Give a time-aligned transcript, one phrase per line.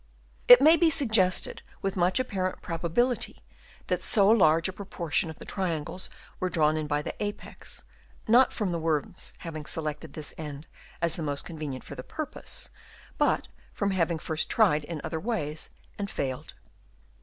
[0.47, 3.43] It may be suggested with much apparent probability
[3.85, 7.85] that so large a proportion of the triangles were drawn in by the apex,
[8.27, 10.65] not from the worms having selected this end
[11.03, 12.71] as the most convenient for the purpose,
[13.19, 15.69] but from having first tried in other ways
[15.99, 16.55] and failed.